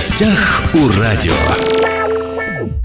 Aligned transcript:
гостях 0.00 0.62
у 0.72 0.98
радио. 0.98 1.34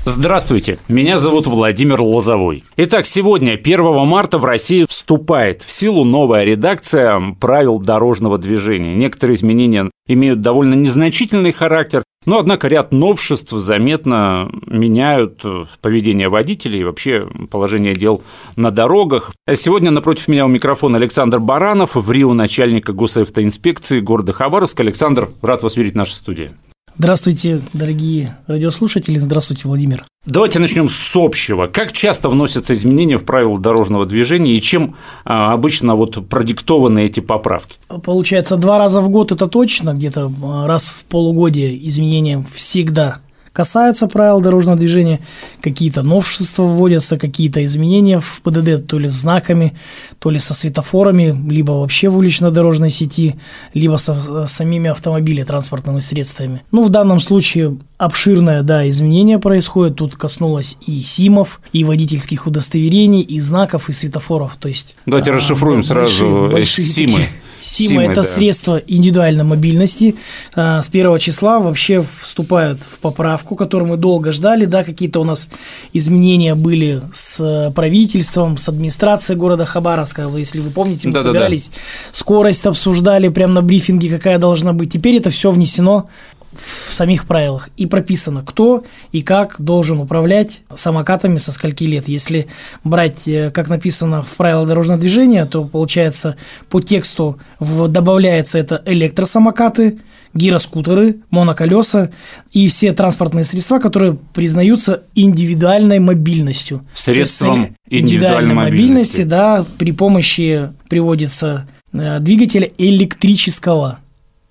Здравствуйте, 0.03 0.79
меня 0.89 1.17
зовут 1.17 1.47
Владимир 1.47 2.01
Лозовой. 2.01 2.65
Итак, 2.75 3.05
сегодня, 3.05 3.53
1 3.53 4.05
марта, 4.05 4.37
в 4.37 4.43
России 4.43 4.85
вступает 4.85 5.61
в 5.61 5.71
силу 5.71 6.03
новая 6.03 6.43
редакция 6.43 7.37
правил 7.39 7.79
дорожного 7.79 8.37
движения. 8.37 8.95
Некоторые 8.95 9.37
изменения 9.37 9.89
имеют 10.07 10.41
довольно 10.41 10.73
незначительный 10.73 11.53
характер, 11.53 12.03
но, 12.25 12.37
однако, 12.37 12.67
ряд 12.67 12.91
новшеств 12.91 13.51
заметно 13.51 14.51
меняют 14.67 15.41
поведение 15.79 16.27
водителей 16.27 16.81
и 16.81 16.83
вообще 16.83 17.29
положение 17.49 17.95
дел 17.95 18.23
на 18.57 18.71
дорогах. 18.71 19.31
Сегодня 19.53 19.89
напротив 19.89 20.27
меня 20.27 20.45
у 20.45 20.49
микрофона 20.49 20.97
Александр 20.97 21.39
Баранов, 21.39 21.95
в 21.95 22.11
Рио 22.11 22.33
начальника 22.33 22.91
госавтоинспекции 22.91 24.01
города 24.01 24.33
Хабаровск. 24.33 24.77
Александр, 24.81 25.29
рад 25.41 25.63
вас 25.63 25.77
видеть 25.77 25.93
в 25.93 25.97
нашей 25.97 26.11
студии. 26.11 26.51
Здравствуйте, 26.97 27.61
дорогие 27.73 28.37
радиослушатели. 28.47 29.19
Здравствуйте, 29.19 29.67
Владимир. 29.67 30.05
Давайте 30.25 30.59
начнем 30.59 30.87
с 30.87 31.11
общего. 31.15 31.67
Как 31.67 31.91
часто 31.91 32.29
вносятся 32.29 32.73
изменения 32.73 33.17
в 33.17 33.25
правила 33.25 33.59
дорожного 33.59 34.05
движения 34.05 34.57
и 34.57 34.61
чем 34.61 34.95
а, 35.25 35.53
обычно 35.53 35.95
вот 35.95 36.27
продиктованы 36.29 37.05
эти 37.05 37.19
поправки? 37.19 37.77
Получается, 38.03 38.55
два 38.55 38.79
раза 38.79 39.01
в 39.01 39.09
год 39.09 39.33
это 39.33 39.47
точно, 39.47 39.93
где-то 39.93 40.31
а, 40.41 40.67
раз 40.67 40.87
в 40.87 41.03
полугодие 41.05 41.85
изменения 41.87 42.43
всегда 42.53 43.19
касаются 43.55 44.07
правил 44.07 44.41
дорожного 44.41 44.77
движения, 44.77 45.21
какие-то 45.61 46.03
новшества 46.03 46.63
вводятся, 46.63 47.17
какие-то 47.17 47.63
изменения 47.63 48.19
в 48.19 48.41
ПДД, 48.43 48.85
то 48.85 48.99
ли 48.99 49.07
с 49.07 49.13
знаками, 49.13 49.77
то 50.19 50.29
ли 50.29 50.39
со 50.39 50.53
светофорами, 50.53 51.33
либо 51.49 51.71
вообще 51.71 52.09
в 52.09 52.17
улично-дорожной 52.17 52.89
сети, 52.89 53.35
либо 53.73 53.95
со 53.95 54.45
самими 54.47 54.89
автомобилями, 54.89 55.45
транспортными 55.45 56.01
средствами. 56.01 56.63
Ну, 56.73 56.83
в 56.83 56.89
данном 56.89 57.21
случае 57.21 57.77
обширное, 57.97 58.61
да, 58.61 58.89
изменение 58.89 59.39
происходит. 59.39 59.95
Тут 59.95 60.15
коснулось 60.15 60.77
и 60.85 61.01
СИМов, 61.01 61.61
и 61.71 61.85
водительских 61.85 62.47
удостоверений, 62.47 63.21
и 63.21 63.39
знаков, 63.39 63.87
и 63.87 63.93
светофоров. 63.93 64.57
То 64.57 64.67
есть, 64.67 64.97
Давайте 65.05 65.31
а, 65.31 65.35
расшифруем 65.35 65.77
большие, 65.77 65.95
сразу 65.95 66.49
большие 66.51 66.85
СИМы. 66.87 67.13
Такие 67.13 67.29
СИМа– 67.65 68.03
это 68.05 68.15
да. 68.15 68.23
средство 68.23 68.77
индивидуальной 68.77 69.43
мобильности. 69.43 70.15
А, 70.53 70.81
с 70.81 70.89
первого 70.89 71.19
числа 71.19 71.59
вообще 71.59 72.03
вступают 72.21 72.79
в 72.79 72.99
поправку, 72.99 73.55
которую 73.55 73.89
мы 73.89 73.97
долго 73.97 74.31
ждали. 74.31 74.65
Да, 74.65 74.83
какие-то 74.83 75.19
у 75.19 75.23
нас 75.23 75.49
изменения 75.93 76.55
были 76.55 77.01
с 77.13 77.71
правительством, 77.75 78.57
с 78.57 78.69
администрацией 78.69 79.37
города 79.37 79.65
Хабаровска. 79.65 80.27
Вы, 80.27 80.39
если 80.39 80.59
вы 80.59 80.69
помните, 80.69 81.07
мы 81.07 81.13
да, 81.13 81.21
собирались, 81.21 81.69
да, 81.69 81.73
да. 81.75 81.79
скорость 82.11 82.65
обсуждали 82.67 83.29
прямо 83.29 83.55
на 83.55 83.61
брифинге, 83.61 84.09
какая 84.09 84.37
должна 84.37 84.73
быть. 84.73 84.93
Теперь 84.93 85.15
это 85.15 85.29
все 85.29 85.49
внесено 85.49 86.07
в 86.57 86.93
самих 86.93 87.25
правилах 87.25 87.69
и 87.77 87.85
прописано, 87.85 88.43
кто 88.45 88.83
и 89.11 89.21
как 89.21 89.55
должен 89.59 89.99
управлять 89.99 90.61
самокатами 90.73 91.37
со 91.37 91.51
скольки 91.51 91.83
лет. 91.83 92.07
Если 92.07 92.47
брать, 92.83 93.27
э, 93.27 93.51
как 93.51 93.69
написано 93.69 94.23
в 94.23 94.35
правилах 94.35 94.67
дорожного 94.67 94.99
движения, 94.99 95.45
то 95.45 95.63
получается 95.65 96.37
по 96.69 96.81
тексту 96.81 97.39
добавляется 97.59 98.57
это 98.57 98.81
электросамокаты, 98.85 99.99
гироскутеры, 100.33 101.21
моноколеса 101.31 102.11
и 102.51 102.67
все 102.67 102.91
транспортные 102.91 103.45
средства, 103.45 103.79
которые 103.79 104.17
признаются 104.33 105.03
индивидуальной 105.15 105.99
мобильностью. 105.99 106.85
Средством 106.93 107.75
индивидуальной 107.89 108.53
мобильности, 108.53 109.21
мобильности, 109.21 109.23
да, 109.23 109.65
при 109.77 109.91
помощи 109.91 110.71
приводится 110.89 111.67
э, 111.93 112.19
двигателя 112.19 112.69
электрического, 112.77 113.99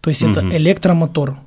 то 0.00 0.10
есть 0.10 0.22
угу. 0.22 0.32
это 0.32 0.56
электромотор. 0.56 1.38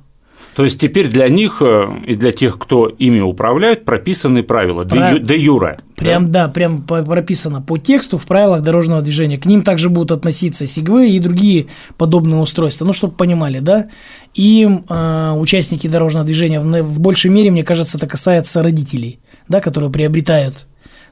То 0.58 0.64
есть 0.64 0.80
теперь 0.80 1.06
для 1.06 1.28
них 1.28 1.58
э, 1.62 1.86
и 2.04 2.16
для 2.16 2.32
тех, 2.32 2.58
кто 2.58 2.88
ими 2.88 3.20
управляет, 3.20 3.84
прописаны 3.84 4.42
правила 4.42 4.82
Про... 4.82 5.20
де 5.20 5.38
юре. 5.38 5.78
Прям, 5.94 6.32
да? 6.32 6.48
да, 6.48 6.52
прям 6.52 6.82
прописано 6.82 7.62
по 7.62 7.78
тексту 7.78 8.18
в 8.18 8.26
правилах 8.26 8.62
дорожного 8.62 9.00
движения. 9.00 9.38
К 9.38 9.46
ним 9.46 9.62
также 9.62 9.88
будут 9.88 10.10
относиться 10.10 10.66
сигвы 10.66 11.10
и 11.10 11.20
другие 11.20 11.68
подобные 11.96 12.40
устройства, 12.40 12.84
ну, 12.84 12.92
чтобы 12.92 13.14
понимали, 13.14 13.60
да. 13.60 13.86
И 14.34 14.64
э, 14.64 15.30
участники 15.36 15.86
дорожного 15.86 16.26
движения 16.26 16.58
в, 16.58 16.64
в 16.64 16.98
большей 16.98 17.30
мере, 17.30 17.52
мне 17.52 17.62
кажется, 17.62 17.96
это 17.96 18.08
касается 18.08 18.60
родителей, 18.60 19.20
да, 19.46 19.60
которые 19.60 19.92
приобретают 19.92 20.66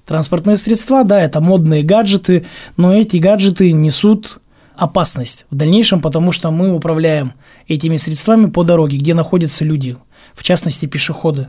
транспортные 0.05 0.57
средства, 0.57 1.05
да, 1.05 1.21
это 1.21 1.41
модные 1.41 1.85
гаджеты, 1.85 2.47
но 2.77 2.97
эти 2.97 3.19
гаджеты 3.19 3.71
несут 3.71 4.41
опасность 4.77 5.47
в 5.51 5.57
дальнейшем, 5.57 6.01
потому 6.01 6.33
что 6.33 6.51
мы 6.51 6.73
управляем 6.73 7.33
этими 7.69 7.97
средствами 7.97 8.47
по 8.47 8.65
дороге, 8.65 8.99
где 8.99 9.15
находятся 9.15 9.65
люди, 9.65 9.97
в 10.35 10.43
частности 10.43 10.87
пешеходы. 10.87 11.49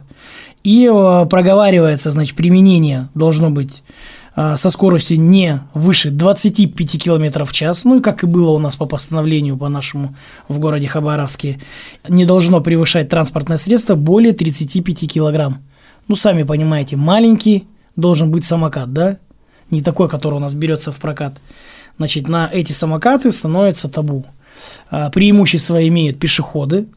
И 0.64 0.86
э, 0.86 1.26
проговаривается, 1.30 2.12
значит, 2.12 2.36
применение 2.36 3.10
должно 3.14 3.50
быть 3.50 3.84
э, 4.36 4.56
со 4.58 4.70
скоростью 4.70 5.20
не 5.20 5.62
выше 5.74 6.10
25 6.10 7.04
км 7.04 7.46
в 7.46 7.52
час, 7.52 7.86
ну 7.86 8.00
и 8.00 8.02
как 8.02 8.24
и 8.24 8.28
было 8.28 8.52
у 8.52 8.60
нас 8.60 8.76
по 8.76 8.86
постановлению 8.86 9.58
по 9.58 9.70
нашему 9.70 10.16
в 10.48 10.58
городе 10.60 10.88
Хабаровске, 10.88 11.60
не 12.08 12.26
должно 12.26 12.62
превышать 12.62 13.10
транспортное 13.10 13.58
средство 13.58 13.96
более 13.96 14.34
35 14.34 15.12
килограмм. 15.12 15.60
Ну, 16.08 16.16
сами 16.16 16.44
понимаете, 16.44 16.96
маленький 16.96 17.68
должен 17.98 18.32
быть 18.32 18.46
самокат, 18.46 18.94
да? 18.94 19.18
Не 19.70 19.82
такой, 19.82 20.08
который 20.08 20.36
у 20.36 20.40
нас 20.40 20.54
берется 20.54 20.94
в 20.94 20.98
прокат. 20.98 21.40
Значит, 21.98 22.28
на 22.28 22.50
эти 22.52 22.72
самокаты 22.72 23.32
становится 23.32 23.90
табу. 23.90 24.26
А, 24.90 25.10
преимущество 25.10 25.86
имеют 25.88 26.20
пешеходы 26.20 26.88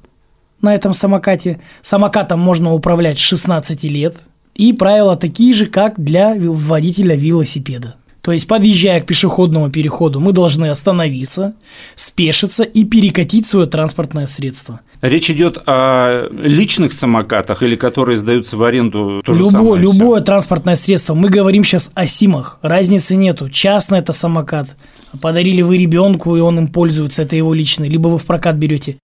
на 0.62 0.74
этом 0.74 0.92
самокате. 0.92 1.60
Самокатом 1.82 2.40
можно 2.40 2.74
управлять 2.74 3.18
с 3.18 3.22
16 3.22 3.84
лет. 3.84 4.16
И 4.54 4.72
правила 4.72 5.16
такие 5.16 5.54
же, 5.54 5.66
как 5.66 5.98
для 5.98 6.34
водителя 6.36 7.16
велосипеда. 7.16 7.96
То 8.30 8.34
есть, 8.34 8.46
подъезжая 8.46 9.00
к 9.00 9.06
пешеходному 9.06 9.70
переходу, 9.70 10.20
мы 10.20 10.30
должны 10.30 10.70
остановиться, 10.70 11.54
спешиться 11.96 12.62
и 12.62 12.84
перекатить 12.84 13.48
свое 13.48 13.66
транспортное 13.66 14.28
средство. 14.28 14.82
Речь 15.02 15.28
идет 15.30 15.60
о 15.66 16.28
личных 16.30 16.92
самокатах 16.92 17.64
или 17.64 17.74
которые 17.74 18.18
сдаются 18.18 18.56
в 18.56 18.62
аренду 18.62 19.20
то 19.24 19.32
любое, 19.32 19.50
самое 19.50 19.82
любое 19.82 20.20
все. 20.20 20.26
транспортное 20.26 20.76
средство. 20.76 21.14
Мы 21.14 21.28
говорим 21.28 21.64
сейчас 21.64 21.90
о 21.94 22.06
СИМах. 22.06 22.60
Разницы 22.62 23.16
нету. 23.16 23.50
Частный 23.50 23.98
это 23.98 24.12
самокат. 24.12 24.76
Подарили 25.20 25.62
вы 25.62 25.78
ребенку, 25.78 26.36
и 26.36 26.40
он 26.40 26.56
им 26.56 26.68
пользуется, 26.68 27.22
это 27.22 27.34
его 27.34 27.52
личный. 27.52 27.88
Либо 27.88 28.06
вы 28.06 28.18
в 28.18 28.26
прокат 28.26 28.54
берете. 28.54 28.98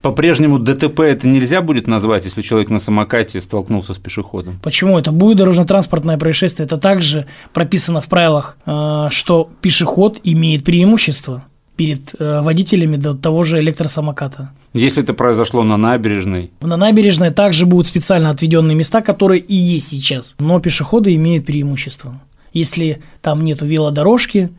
По-прежнему 0.00 0.60
ДТП 0.60 1.00
это 1.00 1.26
нельзя 1.26 1.60
будет 1.60 1.88
назвать, 1.88 2.24
если 2.24 2.40
человек 2.40 2.70
на 2.70 2.78
самокате 2.78 3.40
столкнулся 3.40 3.94
с 3.94 3.98
пешеходом? 3.98 4.60
Почему? 4.62 4.96
Это 4.96 5.10
будет 5.10 5.38
дорожно-транспортное 5.38 6.16
происшествие. 6.16 6.66
Это 6.66 6.76
также 6.76 7.26
прописано 7.52 8.00
в 8.00 8.06
правилах, 8.06 8.56
э, 8.64 9.08
что 9.10 9.50
пешеход 9.60 10.20
имеет 10.22 10.62
преимущество 10.62 11.42
перед 11.74 12.14
э, 12.16 12.40
водителями 12.42 12.96
до 12.96 13.14
того 13.14 13.42
же 13.42 13.58
электросамоката. 13.58 14.52
Если 14.72 15.02
это 15.02 15.14
произошло 15.14 15.64
на 15.64 15.76
набережной? 15.76 16.52
На 16.60 16.76
набережной 16.76 17.30
также 17.30 17.66
будут 17.66 17.88
специально 17.88 18.30
отведенные 18.30 18.76
места, 18.76 19.00
которые 19.00 19.40
и 19.40 19.54
есть 19.56 19.88
сейчас. 19.88 20.36
Но 20.38 20.60
пешеходы 20.60 21.12
имеют 21.16 21.44
преимущество. 21.44 22.20
Если 22.52 23.02
там 23.20 23.42
нету 23.42 23.66
велодорожки, 23.66 24.50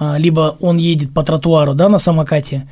э, 0.00 0.14
либо 0.16 0.56
он 0.58 0.78
едет 0.78 1.12
по 1.12 1.22
тротуару 1.22 1.74
да, 1.74 1.90
на 1.90 1.98
самокате, 1.98 2.66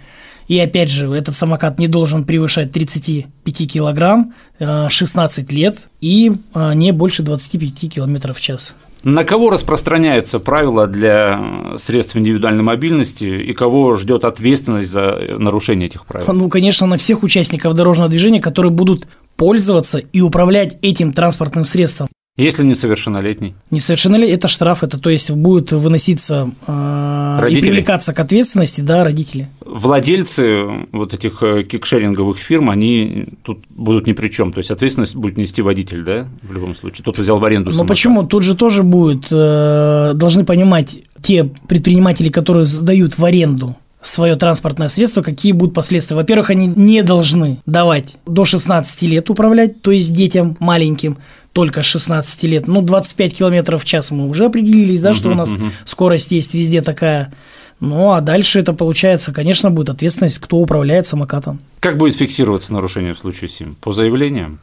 и 0.48 0.58
опять 0.58 0.90
же, 0.90 1.12
этот 1.12 1.34
самокат 1.34 1.78
не 1.78 1.88
должен 1.88 2.24
превышать 2.24 2.72
35 2.72 3.72
килограмм, 3.72 4.32
16 4.58 5.50
э, 5.50 5.54
лет 5.54 5.88
и 6.00 6.32
э, 6.54 6.74
не 6.74 6.92
больше 6.92 7.22
25 7.22 7.92
километров 7.92 8.38
в 8.38 8.40
час. 8.40 8.74
На 9.02 9.24
кого 9.24 9.50
распространяются 9.50 10.38
правила 10.38 10.86
для 10.86 11.76
средств 11.76 12.16
индивидуальной 12.16 12.62
мобильности 12.62 13.24
и 13.24 13.52
кого 13.52 13.96
ждет 13.96 14.24
ответственность 14.24 14.88
за 14.88 15.36
нарушение 15.38 15.88
этих 15.88 16.06
правил? 16.06 16.32
Ну, 16.32 16.48
конечно, 16.48 16.86
на 16.86 16.96
всех 16.96 17.22
участников 17.22 17.74
дорожного 17.74 18.08
движения, 18.08 18.40
которые 18.40 18.72
будут 18.72 19.06
пользоваться 19.36 19.98
и 19.98 20.22
управлять 20.22 20.78
этим 20.80 21.12
транспортным 21.12 21.64
средством. 21.64 22.08
Если 22.36 22.64
несовершеннолетний? 22.64 23.54
Несовершеннолетний– 23.70 24.34
это 24.34 24.48
штраф, 24.48 24.82
это 24.82 24.98
то 24.98 25.08
есть 25.08 25.30
будет 25.30 25.70
выноситься 25.70 26.50
э, 26.66 27.46
и 27.48 27.60
привлекаться 27.60 28.12
к 28.12 28.18
ответственности, 28.18 28.80
да, 28.80 29.04
родители. 29.04 29.48
Владельцы 29.64 30.64
вот 30.90 31.14
этих 31.14 31.44
э, 31.44 31.62
кикшеринговых 31.62 32.36
фирм, 32.36 32.70
они 32.70 33.26
тут 33.44 33.64
будут 33.68 34.08
ни 34.08 34.14
при 34.14 34.30
чем, 34.30 34.52
то 34.52 34.58
есть 34.58 34.72
ответственность 34.72 35.14
будет 35.14 35.36
нести 35.36 35.62
водитель, 35.62 36.02
да, 36.02 36.26
в 36.42 36.52
любом 36.52 36.74
случае, 36.74 37.04
тот, 37.04 37.14
кто 37.14 37.22
взял 37.22 37.38
в 37.38 37.44
аренду 37.44 37.70
Ну 37.72 37.86
почему? 37.86 38.24
Тут 38.24 38.42
же 38.42 38.56
тоже 38.56 38.82
будет, 38.82 39.28
э, 39.30 40.10
должны 40.16 40.44
понимать 40.44 41.04
те 41.22 41.44
предприниматели, 41.44 42.30
которые 42.30 42.64
сдают 42.64 43.16
в 43.16 43.24
аренду 43.24 43.76
свое 44.06 44.36
транспортное 44.36 44.88
средство, 44.88 45.22
какие 45.22 45.52
будут 45.52 45.74
последствия. 45.74 46.16
Во-первых, 46.16 46.50
они 46.50 46.66
не 46.66 47.02
должны 47.02 47.60
давать 47.66 48.16
до 48.26 48.44
16 48.44 49.02
лет 49.02 49.30
управлять, 49.30 49.80
то 49.82 49.90
есть 49.90 50.14
детям 50.14 50.56
маленьким 50.60 51.18
только 51.52 51.82
с 51.82 51.86
16 51.86 52.42
лет. 52.44 52.68
Ну, 52.68 52.82
25 52.82 53.38
километров 53.38 53.82
в 53.82 53.84
час 53.84 54.10
мы 54.10 54.28
уже 54.28 54.46
определились, 54.46 55.00
да, 55.00 55.14
что 55.14 55.30
у 55.30 55.34
нас 55.34 55.54
скорость 55.86 56.32
есть 56.32 56.54
везде 56.54 56.82
такая 56.82 57.32
Ну, 57.80 58.12
а 58.12 58.20
дальше 58.20 58.60
это 58.60 58.72
получается, 58.72 59.32
конечно, 59.32 59.70
будет 59.70 59.90
ответственность, 59.90 60.38
кто 60.38 60.58
управляет 60.58 61.06
самокатом. 61.06 61.58
Как 61.80 61.98
будет 61.98 62.16
фиксироваться 62.16 62.72
нарушение 62.72 63.14
в 63.14 63.18
случае 63.18 63.48
СИМ? 63.48 63.76
По 63.80 63.92
заявлениям? 63.92 64.60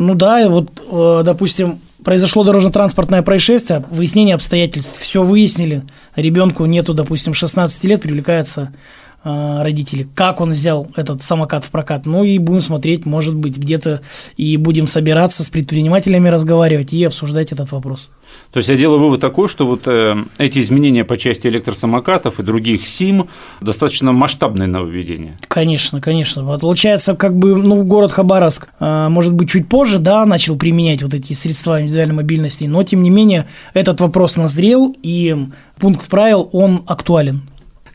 Ну 0.00 0.14
да, 0.14 0.48
вот, 0.48 0.70
э, 0.90 1.22
допустим, 1.26 1.78
произошло 2.02 2.42
дорожно-транспортное 2.42 3.20
происшествие, 3.20 3.84
выяснение 3.90 4.34
обстоятельств, 4.34 4.98
все 4.98 5.22
выяснили, 5.22 5.82
ребенку 6.16 6.64
нету, 6.64 6.94
допустим, 6.94 7.34
16 7.34 7.84
лет, 7.84 8.00
привлекается 8.00 8.72
родители, 9.22 10.08
как 10.14 10.40
он 10.40 10.52
взял 10.52 10.88
этот 10.96 11.22
самокат 11.22 11.64
в 11.64 11.70
прокат. 11.70 12.06
Ну 12.06 12.24
и 12.24 12.38
будем 12.38 12.62
смотреть, 12.62 13.04
может 13.06 13.34
быть, 13.34 13.56
где-то 13.58 14.00
и 14.36 14.56
будем 14.56 14.86
собираться 14.86 15.42
с 15.42 15.50
предпринимателями 15.50 16.28
разговаривать 16.28 16.92
и 16.92 17.04
обсуждать 17.04 17.52
этот 17.52 17.70
вопрос. 17.72 18.10
То 18.52 18.58
есть 18.58 18.68
я 18.68 18.76
делаю 18.76 19.00
вывод 19.00 19.20
такой, 19.20 19.48
что 19.48 19.66
вот 19.66 19.82
э, 19.86 20.16
эти 20.38 20.60
изменения 20.60 21.04
по 21.04 21.16
части 21.16 21.46
электросамокатов 21.48 22.40
и 22.40 22.42
других 22.42 22.86
СИМ 22.86 23.28
достаточно 23.60 24.12
масштабное 24.12 24.66
нововведение. 24.66 25.36
Конечно, 25.48 26.00
конечно. 26.00 26.44
Вот 26.44 26.60
получается, 26.60 27.14
как 27.14 27.36
бы, 27.36 27.54
ну, 27.56 27.82
город 27.82 28.12
Хабаровск, 28.12 28.68
э, 28.80 29.08
может 29.08 29.34
быть, 29.34 29.50
чуть 29.50 29.68
позже, 29.68 29.98
да, 29.98 30.24
начал 30.24 30.56
применять 30.56 31.02
вот 31.02 31.14
эти 31.14 31.32
средства 31.34 31.80
индивидуальной 31.80 32.14
мобильности, 32.14 32.64
но, 32.64 32.82
тем 32.82 33.02
не 33.02 33.10
менее, 33.10 33.46
этот 33.74 34.00
вопрос 34.00 34.36
назрел, 34.36 34.94
и 35.02 35.36
пункт 35.78 36.08
правил, 36.08 36.48
он 36.52 36.82
актуален. 36.86 37.42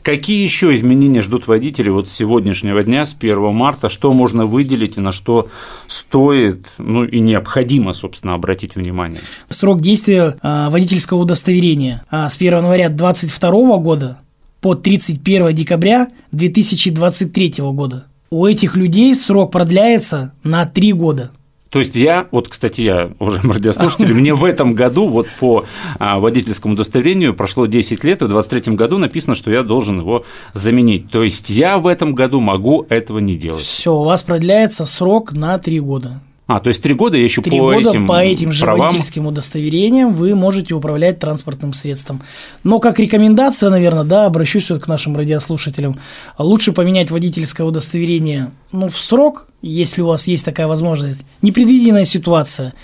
Какие 0.06 0.44
еще 0.44 0.72
изменения 0.72 1.20
ждут 1.20 1.48
водителей 1.48 1.90
вот 1.90 2.08
с 2.08 2.12
сегодняшнего 2.12 2.80
дня, 2.84 3.04
с 3.04 3.16
1 3.18 3.52
марта? 3.52 3.88
Что 3.88 4.12
можно 4.12 4.46
выделить 4.46 4.98
и 4.98 5.00
на 5.00 5.10
что 5.10 5.48
стоит, 5.88 6.68
ну 6.78 7.02
и 7.02 7.18
необходимо, 7.18 7.92
собственно, 7.92 8.34
обратить 8.34 8.76
внимание? 8.76 9.18
Срок 9.48 9.80
действия 9.80 10.36
а, 10.42 10.70
водительского 10.70 11.18
удостоверения 11.18 12.04
а, 12.08 12.30
с 12.30 12.36
1 12.36 12.54
января 12.54 12.88
2022 12.88 13.78
года 13.78 14.20
по 14.60 14.76
31 14.76 15.52
декабря 15.52 16.06
2023 16.30 17.54
года. 17.72 18.06
У 18.30 18.46
этих 18.46 18.76
людей 18.76 19.12
срок 19.16 19.50
продляется 19.50 20.32
на 20.44 20.66
3 20.66 20.92
года. 20.92 21.32
То 21.70 21.80
есть 21.80 21.96
я, 21.96 22.28
вот, 22.30 22.48
кстати, 22.48 22.80
я, 22.82 23.10
уважаемые 23.18 23.54
радиослушатели, 23.54 24.12
мне 24.12 24.34
в 24.34 24.44
этом 24.44 24.74
году 24.74 25.08
вот 25.08 25.26
по 25.40 25.64
а, 25.98 26.20
водительскому 26.20 26.74
удостоверению 26.74 27.34
прошло 27.34 27.66
10 27.66 28.04
лет, 28.04 28.22
и 28.22 28.24
в 28.24 28.28
23 28.28 28.74
году 28.74 28.98
написано, 28.98 29.34
что 29.34 29.50
я 29.50 29.62
должен 29.62 30.00
его 30.00 30.24
заменить. 30.52 31.10
То 31.10 31.22
есть 31.22 31.50
я 31.50 31.78
в 31.78 31.86
этом 31.86 32.14
году 32.14 32.40
могу 32.40 32.86
этого 32.88 33.18
не 33.18 33.36
делать. 33.36 33.62
Все, 33.62 33.92
у 33.92 34.04
вас 34.04 34.22
продляется 34.22 34.86
срок 34.86 35.32
на 35.32 35.58
3 35.58 35.80
года. 35.80 36.20
А, 36.46 36.60
то 36.60 36.68
есть 36.68 36.80
три 36.80 36.94
года 36.94 37.16
я 37.16 37.24
еще 37.24 37.42
три 37.42 37.58
по 37.58 37.72
года 37.72 37.88
этим 37.88 38.06
по 38.06 38.22
этим 38.22 38.52
же 38.52 38.64
правам... 38.64 38.86
водительским 38.86 39.26
удостоверениям 39.26 40.14
вы 40.14 40.36
можете 40.36 40.74
управлять 40.74 41.18
транспортным 41.18 41.72
средством. 41.72 42.22
Но 42.62 42.78
как 42.78 43.00
рекомендация, 43.00 43.68
наверное, 43.68 44.04
да, 44.04 44.26
обращусь 44.26 44.70
вот 44.70 44.82
к 44.82 44.86
нашим 44.86 45.16
радиослушателям, 45.16 45.98
лучше 46.38 46.72
поменять 46.72 47.10
водительское 47.10 47.66
удостоверение 47.66 48.52
ну, 48.70 48.88
в 48.88 48.96
срок, 48.96 49.48
если 49.60 50.02
у 50.02 50.06
вас 50.06 50.28
есть 50.28 50.44
такая 50.44 50.68
возможность. 50.68 51.24
Непредвиденная 51.42 52.04
ситуация. 52.04 52.74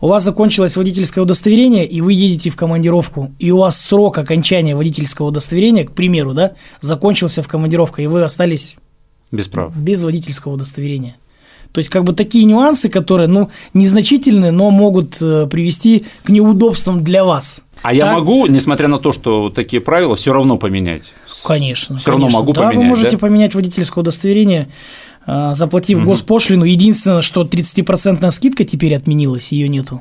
У 0.00 0.08
вас 0.08 0.24
закончилось 0.24 0.76
водительское 0.76 1.22
удостоверение, 1.22 1.86
и 1.86 2.00
вы 2.00 2.14
едете 2.14 2.50
в 2.50 2.56
командировку, 2.56 3.32
и 3.38 3.52
у 3.52 3.58
вас 3.58 3.80
срок 3.80 4.18
окончания 4.18 4.74
водительского 4.74 5.28
удостоверения, 5.28 5.84
к 5.84 5.92
примеру, 5.92 6.34
да, 6.34 6.54
закончился 6.80 7.42
в 7.44 7.48
командировку, 7.48 8.02
и 8.02 8.06
вы 8.06 8.24
остались 8.24 8.76
без 9.30 9.46
прав. 9.48 9.74
Без 9.76 10.02
водительского 10.02 10.54
удостоверения. 10.54 11.16
То 11.74 11.80
есть, 11.80 11.90
как 11.90 12.04
бы 12.04 12.12
такие 12.12 12.44
нюансы, 12.44 12.88
которые, 12.88 13.26
ну, 13.26 13.50
незначительные, 13.74 14.52
но 14.52 14.70
могут 14.70 15.20
э, 15.20 15.48
привести 15.48 16.06
к 16.22 16.28
неудобствам 16.28 17.02
для 17.02 17.24
вас. 17.24 17.62
А 17.82 17.88
так? 17.88 17.94
я 17.94 18.12
могу, 18.12 18.46
несмотря 18.46 18.86
на 18.86 19.00
то, 19.00 19.12
что 19.12 19.50
такие 19.50 19.82
правила, 19.82 20.14
все 20.14 20.32
равно 20.32 20.56
поменять? 20.56 21.14
Конечно. 21.44 21.98
Все 21.98 22.12
равно 22.12 22.28
могу 22.28 22.52
да, 22.52 22.62
поменять. 22.62 22.78
Вы 22.78 22.84
можете 22.84 23.10
да? 23.10 23.18
поменять 23.18 23.56
водительское 23.56 24.02
удостоверение, 24.02 24.68
э, 25.26 25.50
заплатив 25.54 25.98
угу. 25.98 26.10
госпошлину. 26.10 26.64
Единственное, 26.64 27.22
что 27.22 27.42
30% 27.42 28.30
скидка 28.30 28.62
теперь 28.62 28.94
отменилась, 28.94 29.50
ее 29.50 29.68
нету 29.68 30.00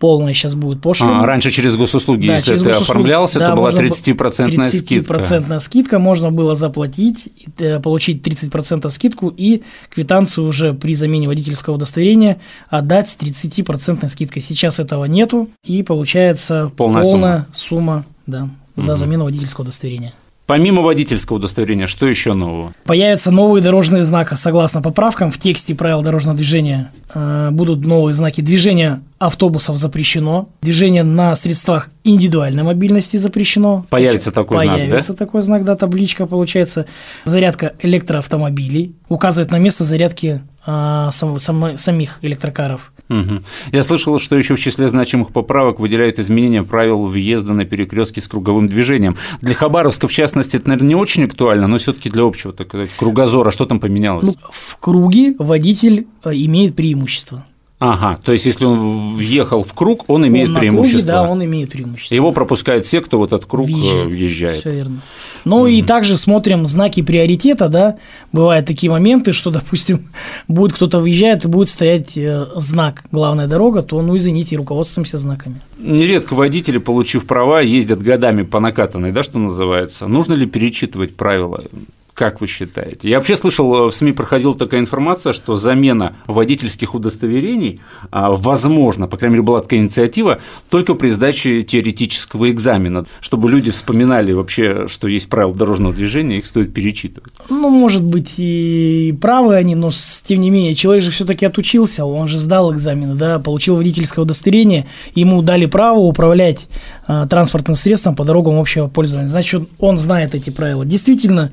полная 0.00 0.32
сейчас 0.32 0.54
будет 0.54 0.80
пошлина. 0.80 1.22
А, 1.22 1.26
раньше 1.26 1.50
через 1.50 1.76
госуслуги, 1.76 2.26
да, 2.26 2.34
если 2.34 2.46
через 2.48 2.62
ты 2.62 2.68
госуслуги, 2.68 2.90
оформлялся, 2.90 3.38
да, 3.38 3.50
то 3.50 3.56
была 3.56 3.70
30%, 3.70 4.70
скидка. 4.70 5.14
30% 5.14 5.60
скидка, 5.60 5.98
можно 5.98 6.32
было 6.32 6.56
заплатить, 6.56 7.28
э, 7.58 7.78
получить 7.78 8.22
30% 8.22 8.90
скидку 8.90 9.28
и 9.28 9.62
квитанцию 9.90 10.46
уже 10.46 10.72
при 10.72 10.94
замене 10.94 11.28
водительского 11.28 11.74
удостоверения 11.74 12.40
отдать 12.70 13.10
с 13.10 13.16
30% 13.16 14.08
скидкой. 14.08 14.42
Сейчас 14.42 14.80
этого 14.80 15.04
нету, 15.04 15.50
и 15.64 15.82
получается 15.82 16.72
полная, 16.76 17.02
полная 17.02 17.46
сумма. 17.52 18.04
сумма 18.04 18.04
да, 18.26 18.48
за 18.76 18.92
угу. 18.92 18.98
замену 18.98 19.24
водительского 19.24 19.64
удостоверения. 19.64 20.14
Помимо 20.50 20.82
водительского 20.82 21.36
удостоверения, 21.36 21.86
что 21.86 22.08
еще 22.08 22.34
нового? 22.34 22.72
Появятся 22.82 23.30
новые 23.30 23.62
дорожные 23.62 24.02
знаки. 24.02 24.34
Согласно 24.34 24.82
поправкам 24.82 25.30
в 25.30 25.38
тексте 25.38 25.76
правил 25.76 26.02
дорожного 26.02 26.36
движения 26.36 26.90
э, 27.14 27.50
будут 27.52 27.86
новые 27.86 28.14
знаки 28.14 28.40
движения 28.40 29.00
автобусов 29.20 29.76
запрещено, 29.76 30.48
движение 30.60 31.04
на 31.04 31.36
средствах 31.36 31.88
индивидуальной 32.02 32.64
мобильности 32.64 33.16
запрещено. 33.16 33.86
Появится 33.90 34.32
такой 34.32 34.56
Появится 34.56 34.78
знак, 34.78 34.88
Появится 34.88 35.14
такой 35.14 35.42
знак, 35.42 35.64
да, 35.64 35.76
табличка 35.76 36.26
получается. 36.26 36.86
Зарядка 37.24 37.74
электроавтомобилей 37.80 38.96
указывает 39.08 39.52
на 39.52 39.58
место 39.60 39.84
зарядки 39.84 40.40
а, 40.72 41.10
сам, 41.10 41.40
сам, 41.40 41.76
самих 41.78 42.18
электрокаров. 42.22 42.92
Угу. 43.08 43.42
Я 43.72 43.82
слышал, 43.82 44.20
что 44.20 44.36
еще 44.36 44.54
в 44.54 44.60
числе 44.60 44.88
значимых 44.88 45.32
поправок 45.32 45.80
выделяют 45.80 46.20
изменения 46.20 46.62
правил 46.62 47.06
въезда 47.06 47.54
на 47.54 47.64
перекрестке 47.64 48.20
с 48.20 48.28
круговым 48.28 48.68
движением. 48.68 49.16
Для 49.40 49.54
Хабаровска, 49.54 50.06
в 50.06 50.12
частности, 50.12 50.56
это, 50.56 50.68
наверное, 50.68 50.90
не 50.90 50.94
очень 50.94 51.24
актуально, 51.24 51.66
но 51.66 51.78
все-таки 51.78 52.08
для 52.08 52.22
общего, 52.22 52.52
так 52.52 52.68
сказать, 52.68 52.90
кругозора, 52.96 53.50
что 53.50 53.66
там 53.66 53.80
поменялось? 53.80 54.26
Ну, 54.26 54.34
в 54.48 54.76
круге 54.78 55.34
водитель 55.40 56.06
э, 56.22 56.30
имеет 56.34 56.76
преимущество. 56.76 57.44
Ага, 57.80 58.18
то 58.22 58.32
есть 58.32 58.44
если 58.44 58.66
он 58.66 59.16
въехал 59.16 59.64
в 59.64 59.72
круг, 59.72 60.04
он 60.06 60.26
имеет 60.28 60.50
он 60.50 60.56
преимущество. 60.56 60.98
Круге, 60.98 61.12
да, 61.12 61.22
он 61.22 61.42
имеет 61.46 61.70
преимущество. 61.70 62.14
Его 62.14 62.30
пропускают 62.30 62.84
все, 62.84 63.00
кто 63.00 63.18
в 63.18 63.24
этот 63.24 63.46
круг 63.46 63.66
э, 63.70 63.72
въезжает. 63.72 64.06
въезжает. 64.06 64.56
Все 64.56 64.70
верно. 64.70 65.00
Ну 65.46 65.66
mm 65.66 65.70
и 65.72 65.82
также 65.82 66.18
смотрим 66.18 66.66
знаки 66.66 67.00
приоритета, 67.00 67.70
да. 67.70 67.96
Бывают 68.32 68.66
такие 68.66 68.90
моменты, 68.90 69.32
что, 69.32 69.50
допустим, 69.50 70.10
будет 70.46 70.74
кто-то 70.74 71.00
выезжает 71.00 71.46
и 71.46 71.48
будет 71.48 71.70
стоять 71.70 72.18
э, 72.18 72.48
знак 72.56 73.04
главная 73.12 73.46
дорога, 73.46 73.82
то, 73.82 74.02
ну 74.02 74.14
извините, 74.14 74.56
руководствуемся 74.56 75.16
знаками. 75.16 75.62
Нередко 75.78 76.34
водители, 76.34 76.76
получив 76.76 77.24
права, 77.24 77.62
ездят 77.62 78.02
годами 78.02 78.42
по 78.42 78.60
накатанной, 78.60 79.10
да, 79.10 79.22
что 79.22 79.38
называется. 79.38 80.06
Нужно 80.06 80.34
ли 80.34 80.44
перечитывать 80.44 81.16
правила? 81.16 81.64
Как 82.20 82.42
вы 82.42 82.48
считаете? 82.48 83.08
Я 83.08 83.16
вообще 83.16 83.34
слышал, 83.34 83.74
э, 83.74 83.90
в 83.90 83.94
СМИ 83.94 84.12
проходила 84.12 84.54
такая 84.54 84.78
информация, 84.78 85.32
что 85.32 85.56
замена 85.56 86.16
водительских 86.26 86.94
удостоверений 86.94 87.80
а, 88.10 88.32
возможно, 88.32 89.06
по 89.06 89.16
крайней 89.16 89.36
мере, 89.36 89.42
была 89.42 89.62
такая 89.62 89.80
инициатива, 89.80 90.38
только 90.68 90.92
при 90.92 91.08
сдаче 91.08 91.62
теоретического 91.62 92.50
экзамена, 92.50 93.06
чтобы 93.22 93.50
люди 93.50 93.70
вспоминали 93.70 94.32
вообще, 94.32 94.86
что 94.86 95.08
есть 95.08 95.30
правила 95.30 95.54
дорожного 95.54 95.94
движения, 95.94 96.36
их 96.36 96.44
стоит 96.44 96.74
перечитывать. 96.74 97.32
Ну, 97.48 97.70
может 97.70 98.02
быть, 98.02 98.34
и 98.36 99.16
правы 99.18 99.54
они, 99.54 99.74
но 99.74 99.90
тем 100.22 100.42
не 100.42 100.50
менее, 100.50 100.74
человек 100.74 101.02
же 101.02 101.10
все 101.10 101.24
таки 101.24 101.46
отучился, 101.46 102.04
он 102.04 102.28
же 102.28 102.38
сдал 102.38 102.70
экзамены, 102.74 103.14
да, 103.14 103.38
получил 103.38 103.76
водительское 103.76 104.22
удостоверение, 104.22 104.84
ему 105.14 105.40
дали 105.40 105.64
право 105.64 106.00
управлять 106.00 106.68
а, 107.06 107.26
транспортным 107.26 107.76
средством 107.76 108.14
по 108.14 108.24
дорогам 108.24 108.60
общего 108.60 108.88
пользования. 108.88 109.28
Значит, 109.28 109.66
он 109.78 109.96
знает 109.96 110.34
эти 110.34 110.50
правила. 110.50 110.84
Действительно, 110.84 111.50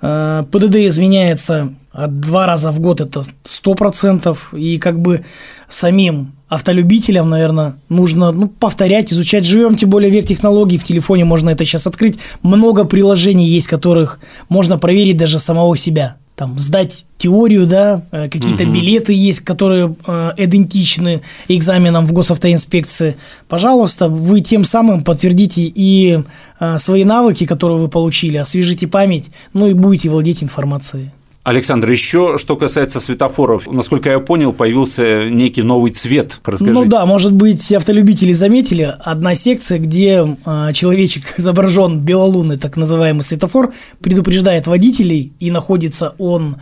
ПДД 0.00 0.76
изменяется 0.88 1.74
два 1.92 2.46
раза 2.46 2.70
в 2.70 2.80
год, 2.80 3.00
это 3.00 3.22
100%, 3.44 4.36
и 4.52 4.78
как 4.78 5.00
бы 5.00 5.24
самим 5.68 6.32
автолюбителям, 6.48 7.30
наверное, 7.30 7.76
нужно 7.88 8.32
ну, 8.32 8.48
повторять, 8.48 9.12
изучать. 9.12 9.44
Живем, 9.44 9.76
тем 9.76 9.90
более 9.90 10.10
век 10.10 10.26
технологий, 10.26 10.78
в 10.78 10.84
телефоне 10.84 11.24
можно 11.24 11.50
это 11.50 11.64
сейчас 11.64 11.86
открыть. 11.86 12.18
Много 12.42 12.84
приложений 12.84 13.46
есть, 13.46 13.68
которых 13.68 14.18
можно 14.48 14.78
проверить 14.78 15.16
даже 15.16 15.38
самого 15.38 15.76
себя 15.76 16.16
там, 16.40 16.58
сдать 16.58 17.04
теорию, 17.18 17.66
да, 17.66 18.02
э, 18.12 18.30
какие-то 18.30 18.64
угу. 18.64 18.72
билеты 18.72 19.12
есть, 19.12 19.40
которые 19.40 19.94
э, 20.06 20.30
идентичны 20.38 21.20
экзаменам 21.48 22.06
в 22.06 22.12
госавтоинспекции. 22.12 23.16
Пожалуйста, 23.46 24.08
вы 24.08 24.40
тем 24.40 24.64
самым 24.64 25.04
подтвердите 25.04 25.64
и 25.64 26.22
э, 26.58 26.78
свои 26.78 27.04
навыки, 27.04 27.44
которые 27.44 27.76
вы 27.76 27.88
получили, 27.88 28.38
освежите 28.38 28.88
память, 28.88 29.28
ну 29.52 29.66
и 29.66 29.74
будете 29.74 30.08
владеть 30.08 30.42
информацией. 30.42 31.10
Александр, 31.42 31.90
еще 31.90 32.36
что 32.36 32.54
касается 32.56 33.00
светофоров, 33.00 33.66
насколько 33.66 34.10
я 34.10 34.20
понял, 34.20 34.52
появился 34.52 35.30
некий 35.30 35.62
новый 35.62 35.90
цвет. 35.90 36.38
Расскажите. 36.44 36.78
Ну 36.78 36.84
да, 36.84 37.06
может 37.06 37.32
быть, 37.32 37.72
автолюбители 37.72 38.34
заметили, 38.34 38.94
одна 39.00 39.34
секция, 39.34 39.78
где 39.78 40.36
э, 40.44 40.72
человечек 40.74 41.22
изображен 41.38 42.00
белолунный, 42.00 42.58
так 42.58 42.76
называемый 42.76 43.22
светофор, 43.22 43.72
предупреждает 44.00 44.66
водителей, 44.66 45.32
и 45.40 45.50
находится 45.50 46.14
он 46.18 46.56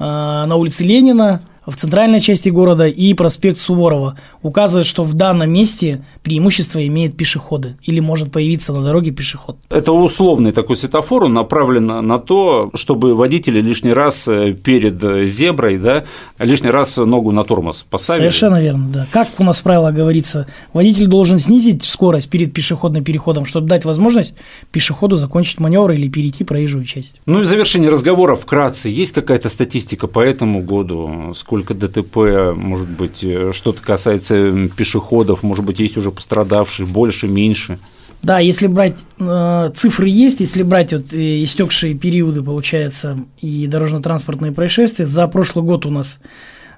э, 0.00 0.02
на 0.02 0.56
улице 0.56 0.82
Ленина, 0.82 1.40
в 1.66 1.76
центральной 1.76 2.20
части 2.20 2.48
города 2.48 2.86
и 2.86 3.14
проспект 3.14 3.58
Суворова 3.58 4.18
указывает, 4.42 4.86
что 4.86 5.02
в 5.02 5.14
данном 5.14 5.50
месте 5.50 6.04
преимущество 6.22 6.84
имеют 6.86 7.16
пешеходы 7.16 7.76
или 7.82 8.00
может 8.00 8.32
появиться 8.32 8.72
на 8.72 8.84
дороге 8.84 9.10
пешеход. 9.10 9.56
Это 9.70 9.92
условный 9.92 10.52
такой 10.52 10.76
светофор, 10.76 11.24
он 11.24 11.34
направлен 11.34 11.86
на 11.86 12.18
то, 12.18 12.70
чтобы 12.74 13.14
водители 13.14 13.60
лишний 13.60 13.92
раз 13.92 14.28
э, 14.28 14.52
перед 14.52 15.28
зеброй, 15.28 15.78
да, 15.78 16.04
лишний 16.38 16.70
раз 16.70 16.96
ногу 16.96 17.32
на 17.32 17.44
тормоз 17.44 17.86
поставили. 17.88 18.22
Совершенно 18.22 18.60
верно, 18.60 18.88
да. 18.88 19.06
Как 19.10 19.28
у 19.38 19.44
нас 19.44 19.60
в 19.60 19.62
правилах 19.62 19.94
говорится, 19.94 20.46
водитель 20.72 21.06
должен 21.06 21.38
снизить 21.38 21.84
скорость 21.84 22.30
перед 22.30 22.52
пешеходным 22.52 23.04
переходом, 23.04 23.46
чтобы 23.46 23.68
дать 23.68 23.84
возможность 23.84 24.34
пешеходу 24.70 25.16
закончить 25.16 25.60
маневр 25.60 25.92
или 25.92 26.08
перейти 26.08 26.44
проезжую 26.44 26.84
часть. 26.84 27.20
Ну 27.26 27.40
и 27.40 27.42
в 27.42 27.46
завершение 27.46 27.90
разговора 27.90 28.36
вкратце, 28.36 28.88
есть 28.88 29.12
какая-то 29.12 29.48
статистика 29.48 30.06
по 30.06 30.20
этому 30.20 30.62
году, 30.62 31.32
сколько 31.34 31.53
ДТП, 31.62 32.54
может 32.56 32.88
быть, 32.88 33.22
э, 33.22 33.52
что-то 33.52 33.80
касается 33.80 34.68
пешеходов, 34.76 35.42
может 35.42 35.64
быть, 35.64 35.78
есть 35.78 35.96
уже 35.96 36.10
пострадавшие, 36.10 36.86
больше, 36.86 37.28
меньше? 37.28 37.78
Да, 38.22 38.38
если 38.38 38.66
брать 38.66 38.98
э, 39.18 39.70
цифры 39.74 40.08
есть, 40.08 40.40
если 40.40 40.62
брать 40.62 40.92
вот 40.92 41.12
э, 41.12 41.44
истекшие 41.44 41.94
периоды, 41.94 42.42
получается, 42.42 43.18
и 43.40 43.66
дорожно-транспортные 43.66 44.52
происшествия, 44.52 45.06
за 45.06 45.28
прошлый 45.28 45.64
год 45.64 45.86
у 45.86 45.90
нас 45.90 46.18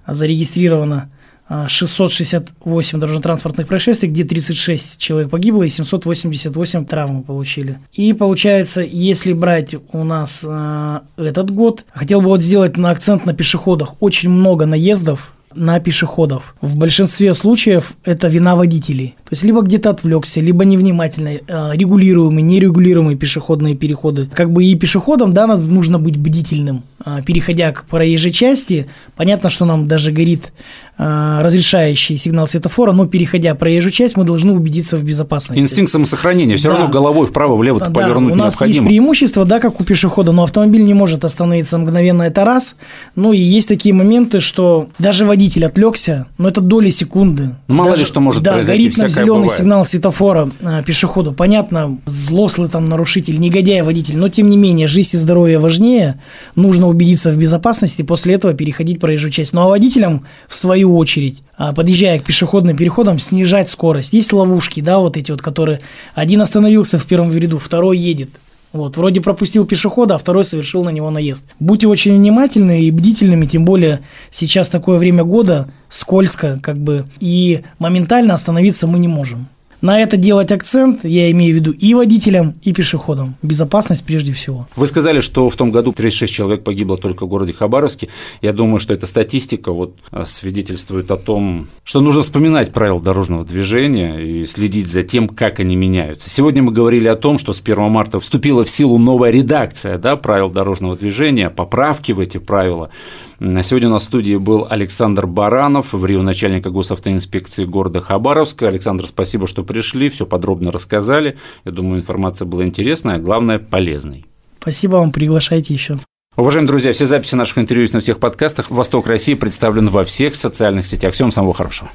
зарегистрировано 0.07 1.09
668 1.49 2.99
дорожно-транспортных 2.99 3.67
происшествий, 3.67 4.09
где 4.09 4.25
36 4.25 4.99
человек 4.99 5.31
погибло 5.31 5.63
и 5.63 5.69
788 5.69 6.87
травмы 6.87 7.23
получили. 7.23 7.79
И 7.93 8.13
получается, 8.13 8.81
если 8.81 9.33
брать 9.33 9.77
у 9.93 10.05
нас 10.05 10.45
э, 10.47 11.01
этот 11.17 11.51
год, 11.51 11.85
хотел 11.93 12.21
бы 12.21 12.29
вот 12.29 12.43
сделать 12.43 12.77
на 12.77 12.91
акцент 12.91 13.27
на 13.27 13.35
пешеходах. 13.35 13.95
Очень 14.01 14.31
много 14.31 14.67
наездов 14.67 15.35
на 15.57 15.81
пешеходов. 15.81 16.55
В 16.61 16.79
большинстве 16.79 17.35
случаев 17.35 17.97
это 18.05 18.29
вина 18.29 18.57
водителей. 18.57 19.15
То 19.25 19.31
есть 19.31 19.43
либо 19.43 19.63
где-то 19.63 19.91
отвлекся, 19.91 20.41
либо 20.41 20.65
невнимательно 20.65 21.29
э, 21.29 21.41
регулируемые, 21.75 22.43
нерегулируемые 22.43 23.17
пешеходные 23.17 23.75
переходы. 23.75 24.29
Как 24.33 24.53
бы 24.53 24.65
и 24.65 24.75
пешеходам, 24.75 25.33
да, 25.33 25.47
нужно 25.47 25.99
быть 25.99 26.17
бдительным. 26.17 26.83
Э, 27.05 27.23
переходя 27.25 27.73
к 27.73 27.85
проезжей 27.87 28.33
части, 28.33 28.87
понятно, 29.17 29.51
что 29.51 29.65
нам 29.65 29.89
даже 29.89 30.13
горит 30.13 30.53
разрешающий 30.99 32.17
сигнал 32.17 32.47
светофора, 32.47 32.93
но 32.93 33.07
переходя 33.07 33.55
проезжую 33.55 33.93
часть, 33.93 34.17
мы 34.17 34.25
должны 34.25 34.53
убедиться 34.53 34.97
в 34.97 35.03
безопасности. 35.03 35.63
Инстинкт 35.63 35.93
самосохранения. 35.93 36.57
Все 36.57 36.69
да. 36.69 36.77
равно 36.77 36.89
головой 36.91 37.27
вправо-влево 37.27 37.81
да, 37.81 37.91
повернуть 37.91 38.33
у 38.33 38.37
нас 38.37 38.55
необходимо. 38.55 38.85
есть 38.85 38.89
преимущество, 38.89 39.45
да, 39.45 39.61
как 39.61 39.79
у 39.81 39.85
пешехода, 39.85 40.33
но 40.33 40.43
автомобиль 40.43 40.85
не 40.85 40.95
может 40.95 41.25
остановиться 41.25 41.77
мгновенно, 41.77 42.23
это 42.23 42.45
раз. 42.45 42.77
Ну 43.15 43.33
и 43.33 43.39
есть 43.39 43.69
такие 43.69 43.95
моменты, 43.95 44.41
что 44.41 44.89
даже 44.99 45.27
водитель 45.27 45.67
отвлекся, 45.67 46.29
но 46.39 46.49
это 46.49 46.63
доли 46.63 46.89
секунды. 46.89 47.55
Ну, 47.69 47.75
мало 47.75 47.91
даже, 47.91 48.03
ли 48.03 48.07
что 48.07 48.21
может 48.21 48.43
да, 48.43 48.55
произойти, 48.55 48.85
горит 48.85 48.99
нам 48.99 49.09
зеленый 49.11 49.43
бывает. 49.43 49.59
сигнал 49.59 49.85
светофора 49.85 50.51
э, 50.61 50.83
пешеходу. 50.85 51.33
Понятно, 51.33 51.99
злослый 52.07 52.71
там 52.71 52.87
нарушитель, 52.87 53.39
негодяй 53.39 53.83
водитель, 53.83 54.17
но 54.17 54.31
тем 54.31 54.49
не 54.49 54.57
менее, 54.57 54.87
жизнь 54.87 55.17
и 55.17 55.19
здоровье 55.19 55.59
важнее. 55.59 56.21
Нужно 56.55 56.89
убедиться 56.89 57.31
в 57.31 57.37
безопасности, 57.37 58.01
после 58.01 58.35
этого 58.35 58.55
переходить 58.55 58.99
проезжую 58.99 59.31
часть. 59.31 59.53
Ну 59.53 59.61
а 59.61 59.69
водителям, 59.69 60.23
в 60.49 60.55
свою 60.55 60.86
очередь, 60.95 61.43
а, 61.57 61.73
подъезжая 61.73 62.19
к 62.19 62.25
пешеходным 62.25 62.77
переходам, 62.77 63.19
снижать 63.19 63.71
скорость. 63.71 64.13
Есть 64.13 64.33
ловушки, 64.33 64.81
да, 64.81 64.99
вот 64.99 65.17
эти 65.17 65.31
вот, 65.31 65.43
которые 65.43 65.81
один 66.15 66.41
остановился 66.41 66.99
в 66.99 67.07
первом 67.07 67.35
ряду, 67.37 67.59
второй 67.59 67.99
едет. 67.99 68.31
Вот, 68.73 68.97
вроде 68.97 69.21
пропустил 69.21 69.65
пешехода, 69.65 70.17
а 70.17 70.19
второй 70.19 70.45
совершил 70.45 70.85
на 70.85 70.91
него 70.91 71.11
наезд. 71.11 71.47
Будьте 71.59 71.87
очень 71.87 72.15
внимательны 72.15 72.83
и 72.83 72.91
бдительными, 72.91 73.47
тем 73.47 73.65
более 73.65 74.01
сейчас 74.31 74.69
такое 74.69 74.99
время 74.99 75.25
года, 75.25 75.71
скользко, 75.89 76.61
как 76.63 76.77
бы, 76.77 77.07
и 77.19 77.63
моментально 77.79 78.35
остановиться 78.35 78.87
мы 78.87 78.99
не 78.99 79.09
можем. 79.09 79.49
На 79.81 80.01
это 80.01 80.17
делать 80.17 80.53
акцент, 80.53 81.05
я 81.05 81.31
имею 81.31 81.53
в 81.53 81.57
виду 81.57 81.71
и 81.71 81.95
водителям, 81.95 82.55
и 82.63 82.73
пешеходам. 82.73 83.35
Безопасность 83.43 84.05
прежде 84.05 84.33
всего. 84.33 84.67
Вы 84.75 84.87
сказали, 84.87 85.21
что 85.21 85.49
в 85.51 85.57
том 85.57 85.71
году 85.71 85.93
36 85.93 86.33
человек 86.33 86.65
погибло 86.65 86.97
только 86.97 87.27
в 87.27 87.29
городе 87.29 87.53
Хабаровске. 87.53 88.09
Я 88.41 88.53
думаю, 88.53 88.79
что 88.79 88.95
эта 88.95 89.07
статистика 89.07 89.73
вот 89.73 89.97
а, 90.11 90.25
свидетельствует 90.25 91.11
о 91.11 91.17
том, 91.17 91.69
что 91.85 92.01
нужно 92.01 92.23
вспоминать 92.23 92.73
правила 92.73 93.01
дорожного 93.01 93.45
движения 93.45 94.19
и 94.19 94.47
следить 94.47 94.89
за 94.89 95.03
тем, 95.03 95.29
как 95.29 95.61
они 95.61 95.77
меняются. 95.77 96.31
Сегодня 96.31 96.63
мы 96.63 96.73
говорили 96.73 97.09
о 97.09 97.17
том, 97.17 97.39
что 97.39 97.53
с 97.53 97.61
1 97.61 97.91
марта 97.91 98.19
вступила 98.19 98.65
в 98.65 98.71
силу 98.71 98.99
новая 98.99 99.31
редакция 99.31 99.99
да, 99.99 100.17
правил 100.17 100.51
дорожного 100.51 100.97
движения, 100.97 101.51
поправки 101.51 102.13
в 102.13 102.21
эти 102.21 102.39
правила. 102.39 102.91
Сегодня 103.39 103.89
у 103.89 103.93
нас 103.93 104.03
в 104.03 104.07
студии 104.07 104.37
был 104.37 104.67
Александр 104.69 105.27
Баранов, 105.27 105.93
в 105.93 106.05
Рио 106.07 106.23
начальника 106.23 106.71
госавтоинспекции 106.71 107.65
города 107.65 108.01
Хабаровска. 108.01 108.69
Александр, 108.69 109.07
спасибо, 109.07 109.47
что 109.47 109.63
пришли, 109.63 110.09
все 110.09 110.25
подробно 110.25 110.73
рассказали. 110.73 111.37
Я 111.65 111.73
думаю, 111.73 112.01
информация 112.01 112.47
была 112.47 112.65
интересная, 112.65 113.17
а 113.17 113.19
главное, 113.19 113.59
полезной. 113.59 114.25
Спасибо 114.61 114.97
вам, 114.97 115.13
приглашайте 115.13 115.75
еще. 115.75 115.99
Уважаемые 116.37 116.69
друзья, 116.69 116.93
все 116.93 117.07
записи 117.07 117.35
наших 117.35 117.59
интервью 117.59 117.83
есть 117.83 117.95
на 117.95 118.01
всех 118.01 118.19
подкастах. 118.19 118.71
«Восток 118.71 119.07
России» 119.07 119.35
представлен 119.35 119.89
во 119.89 120.05
всех 120.05 120.35
социальных 120.35 120.87
сетях. 120.87 121.15
Всем 121.15 121.31
самого 121.31 121.55
хорошего. 121.55 121.91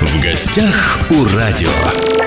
В 0.00 0.22
гостях 0.22 1.00
у 1.10 1.36
радио. 1.36 2.17